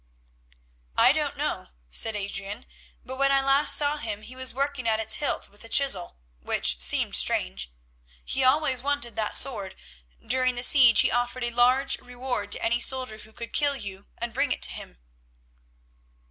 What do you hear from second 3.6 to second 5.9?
I saw him he was working at its hilt with a